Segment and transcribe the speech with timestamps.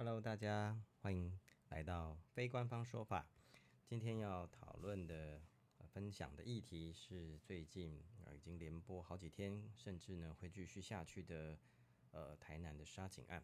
[0.00, 1.36] Hello，大家欢迎
[1.70, 3.26] 来到非官方说法。
[3.84, 5.42] 今天要讨论的、
[5.88, 8.00] 分享的议题是最近
[8.32, 11.58] 已经连播好几天，甚至呢会继续下去的
[12.12, 13.42] 呃台南的杀警案。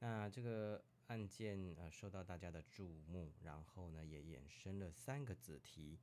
[0.00, 5.98] 那这个案件呃受到大家的注目，然后呢也衍生了三个子题。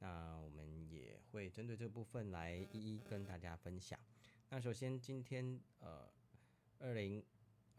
[0.00, 3.96] 那我们也会针对这部分来一一跟大家分享。
[4.48, 6.10] 那首先今天呃
[6.80, 7.24] 二零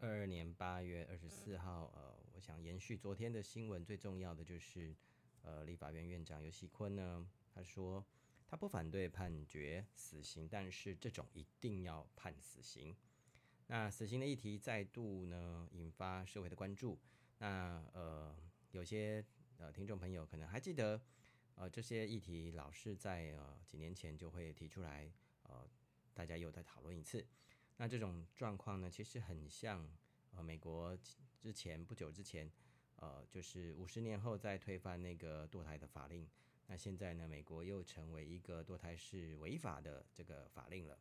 [0.02, 4.96] 二二年八月二十四号呃，我想延续昨天的新闻，最重要的就是
[5.42, 8.02] 呃立法院院长游锡坤呢，他说
[8.48, 12.96] 他不反对判决死刑，但是这种一定要判死刑。
[13.66, 16.98] 那死刑的议题再度呢引发社会的关注。
[17.36, 18.34] 那呃
[18.70, 19.22] 有些
[19.58, 21.00] 呃听众朋友可能还记得。
[21.56, 25.12] 呃，这些议题老是在呃几年前就会提出来，
[25.42, 25.68] 呃，
[26.14, 27.26] 大家又再讨论一次。
[27.80, 29.88] 那这种状况呢，其实很像
[30.32, 30.94] 呃美国
[31.38, 32.52] 之前不久之前，
[32.96, 36.28] 呃，就是五十年后再推翻那个堕胎的法令。
[36.66, 40.98] 那现在呢，美国又成为一个堕胎是违法的这个法令了。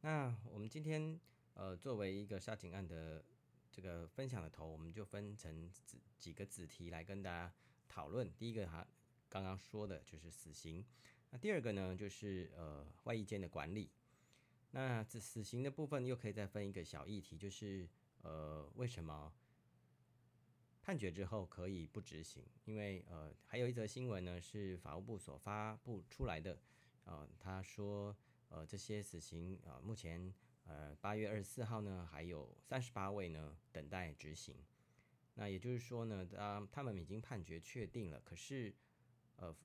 [0.00, 1.16] 那我们今天
[1.54, 3.24] 呃作为一个杀警案的
[3.70, 7.54] 这个分享的头，我们就分成几几个子题来跟大家
[7.86, 8.28] 讨论。
[8.36, 8.84] 第一个哈。
[9.28, 10.84] 刚刚说的就是死刑，
[11.30, 13.90] 那第二个呢，就是呃外役间的管理。
[14.78, 17.88] 那这死刑的部分又可以再分一个小议题，就是
[18.20, 19.32] 呃为什么
[20.82, 22.44] 判决之后可以不执行？
[22.66, 26.60] 因为呃还有一则新闻呢，是法务部所发布出来的，
[27.04, 28.14] 呃他说
[28.50, 30.30] 呃这些死刑啊、呃、目前
[30.64, 34.54] 呃八月二十四号呢还有三十八位呢等待执行。
[35.36, 38.74] 那也就是说呢，当他们已经判决确定了，可是
[39.36, 39.56] 呃，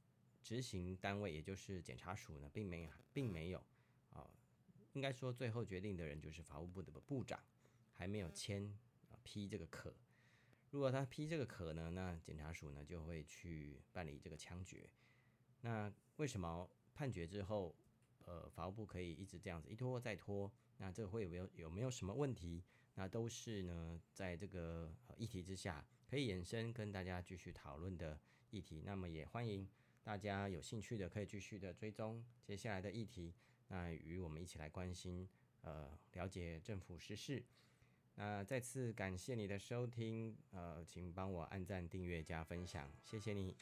[0.41, 3.59] 执行单位也就是检察署呢，并没，并没有
[4.11, 4.29] 啊、
[4.93, 7.39] 应该说最后决定的人就是法务部的部长，
[7.93, 8.63] 还没有签
[9.09, 9.93] 啊、批这个可。
[10.69, 14.89] 如果他批这个可呢，那检察署呢就会去办理这个枪决。
[15.61, 17.75] 那为什么判决之后，
[18.25, 20.51] 呃，法务部可以一直这样子一拖再拖？
[20.77, 22.63] 那这会有没有有没有什么问题？
[22.95, 28.19] 那都是呢，在这个议题之下可以延伸跟大家继续讨论的。
[28.53, 29.65] 议题，那么也欢迎
[30.03, 33.33] 大家有兴趣的可以继续的追踪接下来的议题，
[33.71, 35.25] 那与我们一起来关心，
[35.61, 37.41] 呃，了解政府实事。
[38.15, 43.55] 那再次感谢你的收听，呃，请帮我按赞、订阅、加分享，谢谢你。